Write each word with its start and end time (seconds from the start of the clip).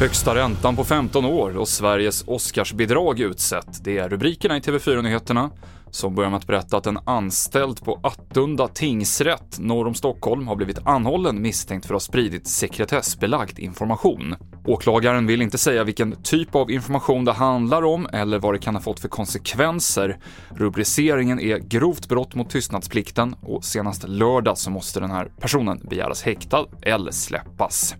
Högsta 0.00 0.34
räntan 0.34 0.76
på 0.76 0.84
15 0.84 1.24
år 1.24 1.56
och 1.56 1.68
Sveriges 1.68 2.24
Oscarsbidrag 2.26 3.20
utsett. 3.20 3.84
Det 3.84 3.98
är 3.98 4.08
rubrikerna 4.08 4.56
i 4.56 4.60
TV4-nyheterna 4.60 5.50
som 5.90 6.14
börjar 6.14 6.30
med 6.30 6.36
att 6.36 6.46
berätta 6.46 6.76
att 6.76 6.86
en 6.86 6.98
anställd 7.04 7.84
på 7.84 8.00
Attunda 8.02 8.68
tingsrätt 8.68 9.58
norr 9.58 9.86
om 9.86 9.94
Stockholm 9.94 10.48
har 10.48 10.56
blivit 10.56 10.78
anhållen 10.86 11.42
misstänkt 11.42 11.86
för 11.86 11.94
att 11.94 12.02
ha 12.02 12.06
spridit 12.06 12.48
sekretessbelagd 12.48 13.58
information. 13.58 14.34
Åklagaren 14.64 15.26
vill 15.26 15.42
inte 15.42 15.58
säga 15.58 15.84
vilken 15.84 16.22
typ 16.22 16.54
av 16.54 16.70
information 16.70 17.24
det 17.24 17.32
handlar 17.32 17.82
om 17.82 18.08
eller 18.12 18.38
vad 18.38 18.54
det 18.54 18.58
kan 18.58 18.74
ha 18.74 18.82
fått 18.82 19.00
för 19.00 19.08
konsekvenser. 19.08 20.18
Rubriceringen 20.48 21.40
är 21.40 21.58
grovt 21.58 22.08
brott 22.08 22.34
mot 22.34 22.50
tystnadsplikten 22.50 23.36
och 23.42 23.64
senast 23.64 24.08
lördag 24.08 24.58
så 24.58 24.70
måste 24.70 25.00
den 25.00 25.10
här 25.10 25.30
personen 25.40 25.80
begäras 25.90 26.22
häktad 26.22 26.66
eller 26.82 27.10
släppas. 27.10 27.94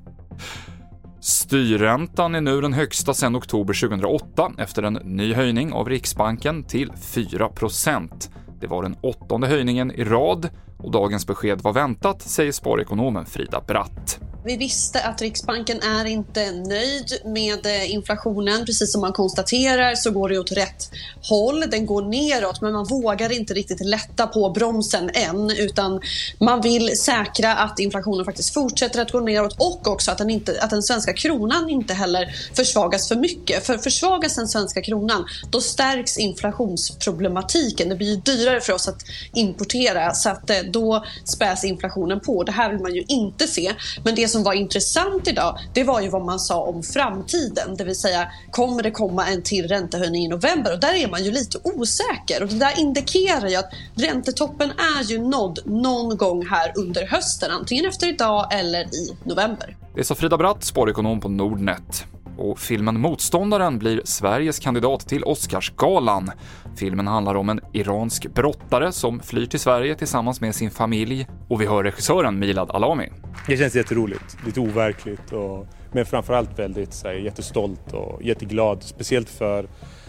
Styrräntan 1.46 2.34
är 2.34 2.41
nu 2.41 2.60
den 2.60 2.73
högsta 2.73 3.14
sedan 3.14 3.36
oktober 3.36 3.88
2008 3.88 4.52
efter 4.59 4.82
en 4.82 4.95
ny 4.95 5.34
höjning 5.34 5.73
av 5.73 5.88
Riksbanken 5.88 6.64
till 6.64 6.91
4% 6.92 8.30
Det 8.60 8.66
var 8.66 8.82
den 8.82 8.96
åttonde 9.00 9.46
höjningen 9.46 9.92
i 9.92 10.04
rad 10.04 10.48
och 10.78 10.90
dagens 10.90 11.26
besked 11.26 11.60
var 11.60 11.73
väntat, 11.73 12.23
säger 12.23 12.52
sparekonomen 12.52 13.26
Frida 13.26 13.60
Bratt. 13.68 14.26
Vi 14.47 14.57
visste 14.57 15.02
att 15.02 15.23
Riksbanken 15.23 15.83
är 15.83 16.05
inte 16.05 16.52
nöjd 16.52 17.21
med 17.25 17.66
eh, 17.66 17.91
inflationen. 17.91 18.66
Precis 18.66 18.93
som 18.93 19.01
man 19.01 19.13
konstaterar 19.13 19.95
så 19.95 20.11
går 20.11 20.29
det 20.29 20.39
åt 20.39 20.52
rätt 20.52 20.91
håll. 21.23 21.65
Den 21.71 21.87
går 21.87 22.02
neråt 22.02 22.61
men 22.61 22.73
man 22.73 22.85
vågar 22.85 23.33
inte 23.33 23.55
riktigt 23.55 23.80
lätta 23.80 24.27
på 24.27 24.51
bromsen 24.51 25.11
än 25.15 25.51
utan 25.51 26.01
man 26.41 26.61
vill 26.61 26.99
säkra 26.99 27.55
att 27.55 27.79
inflationen 27.79 28.24
faktiskt 28.24 28.55
fortsätter 28.55 29.02
att 29.02 29.13
gå 29.13 29.21
neråt 29.21 29.57
och 29.59 29.89
också 29.89 30.11
att 30.11 30.19
den, 30.19 30.30
inte, 30.30 30.59
att 30.61 30.71
den 30.71 30.83
svenska 30.83 31.13
kronan 31.13 31.71
inte 31.71 31.95
heller 31.95 32.35
försvagas 32.55 33.09
för 33.09 33.17
mycket. 33.17 33.67
För 33.67 33.79
försvagas 33.79 34.37
den 34.37 34.49
svenska 34.49 34.83
kronan 34.83 35.27
då 35.51 35.61
stärks 35.61 36.19
inflationsproblematiken. 36.19 37.89
Det 37.89 37.97
blir 37.97 38.17
dyrare 38.17 38.61
för 38.61 38.73
oss 38.73 38.89
att 38.89 39.01
importera 39.35 40.15
så 40.15 40.29
att 40.29 40.51
eh, 40.51 40.57
då 40.71 41.05
späs 41.24 41.65
inflationen 41.65 42.21
på. 42.21 42.43
Det 42.43 42.52
här 42.52 42.71
vill 42.71 42.80
man 42.83 42.95
ju 42.95 43.05
inte 43.09 43.47
se. 43.47 43.73
Men 44.05 44.15
det 44.15 44.29
som 44.37 44.42
var 44.42 44.52
intressant 44.52 45.29
idag, 45.29 45.59
det 45.73 45.84
var 45.84 46.01
ju 46.01 46.09
vad 46.09 46.24
man 46.24 46.38
sa 46.38 46.60
om 46.60 46.82
framtiden. 46.82 47.76
Det 47.76 47.84
vill 47.84 47.96
säga, 47.96 48.29
kommer 48.51 48.82
det 48.82 48.90
komma 48.90 49.26
en 49.26 49.43
till 49.43 49.68
räntehöjning 49.68 50.24
i 50.24 50.28
november? 50.28 50.73
Och 50.73 50.80
där 50.80 50.95
är 50.95 51.09
man 51.09 51.24
ju 51.24 51.30
lite 51.30 51.59
osäker. 51.65 52.43
Och 52.43 52.48
det 52.48 52.59
där 52.59 52.80
indikerar 52.80 53.48
ju 53.48 53.56
att 53.56 53.70
räntetoppen 53.95 54.70
är 54.70 55.02
ju 55.04 55.18
nådd 55.18 55.59
någon 55.65 56.16
gång 56.16 56.46
här 56.46 56.73
under 56.74 57.06
hösten. 57.06 57.51
Antingen 57.51 57.87
efter 57.87 58.09
idag 58.09 58.54
eller 58.54 58.95
i 58.95 59.16
november. 59.24 59.76
Det 59.95 60.04
sa 60.04 60.15
Frida 60.15 60.37
Bratt, 60.37 60.65
sparekonom 60.65 61.21
på 61.21 61.28
Nordnet 61.28 62.06
och 62.37 62.59
filmen 62.59 63.01
Motståndaren 63.01 63.79
blir 63.79 64.00
Sveriges 64.04 64.59
kandidat 64.59 65.09
till 65.09 65.25
Oscarsgalan. 65.25 66.31
Filmen 66.76 67.06
handlar 67.06 67.34
om 67.34 67.48
en 67.48 67.60
iransk 67.72 68.26
brottare 68.34 68.93
som 68.93 69.20
flyr 69.20 69.47
till 69.47 69.60
Sverige 69.60 69.94
tillsammans 69.94 70.41
med 70.41 70.54
sin 70.54 70.70
familj 70.70 71.26
och 71.48 71.60
vi 71.60 71.66
hör 71.66 71.84
regissören 71.84 72.38
Milad 72.38 72.70
Alami. 72.70 73.09
Det 73.47 73.56
känns 73.56 73.75
jätteroligt, 73.75 74.37
lite 74.47 74.60
overkligt 74.60 75.33
och, 75.33 75.66
men 75.93 76.06
framförallt 76.06 76.59
väldigt 76.59 76.94
så 76.94 77.09
här, 77.09 77.15
jättestolt 77.15 77.93
och 77.93 78.22
jätteglad, 78.22 78.82
speciellt 78.82 79.28
för 79.28 79.69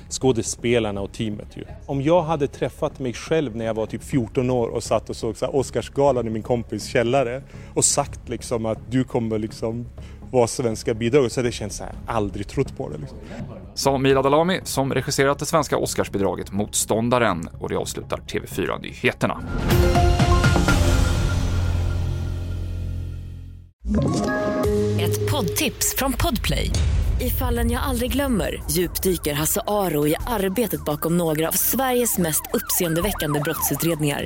skådespelarna 0.09 1.01
och 1.01 1.11
teamet. 1.11 1.57
Ju. 1.57 1.63
Om 1.85 2.01
jag 2.01 2.21
hade 2.21 2.47
träffat 2.47 2.99
mig 2.99 3.13
själv 3.13 3.55
när 3.55 3.65
jag 3.65 3.73
var 3.73 3.85
typ 3.85 4.03
14 4.03 4.49
år 4.49 4.67
och 4.67 4.83
satt 4.83 5.09
och 5.09 5.15
såg 5.15 5.37
så 5.37 5.45
här, 5.45 5.55
Oscarsgalan 5.55 6.27
i 6.27 6.29
min 6.29 6.43
kompis 6.43 6.85
källare 6.85 7.43
och 7.73 7.85
sagt 7.85 8.29
liksom 8.29 8.65
att 8.65 8.91
du 8.91 9.03
kommer 9.03 9.39
liksom 9.39 9.85
var 10.31 10.47
svenska 10.47 10.93
bidraget 10.93 11.31
så 11.31 11.41
det 11.41 11.51
känns 11.51 11.77
så 11.77 11.83
här, 11.83 11.93
aldrig 12.07 12.47
trott 12.47 12.77
på 12.77 12.89
det. 12.89 12.97
Liksom. 12.97 13.17
Sa 13.73 13.97
Milad 13.97 14.25
Alami 14.25 14.59
som 14.63 14.93
regisserat 14.93 15.39
det 15.39 15.45
svenska 15.45 15.77
Oscarsbidraget 15.77 16.51
Motståndaren 16.51 17.49
och 17.59 17.69
det 17.69 17.75
avslutar 17.75 18.17
TV4-nyheterna. 18.17 19.41
Ett 25.01 25.31
poddtips 25.31 25.95
från 25.97 26.13
Podplay. 26.13 26.71
I 27.21 27.29
fallen 27.29 27.71
jag 27.71 27.83
aldrig 27.83 28.11
glömmer 28.11 28.63
djupdyker 28.71 29.33
Hasse 29.33 29.61
Aro 29.67 30.07
i 30.07 30.15
arbetet 30.27 30.85
bakom 30.85 31.17
några 31.17 31.47
av 31.47 31.51
Sveriges 31.51 32.17
mest 32.17 32.41
uppseendeväckande 32.53 33.39
brottsutredningar 33.39 34.25